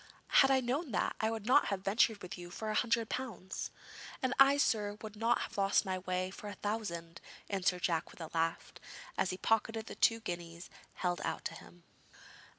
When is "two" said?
9.93-10.19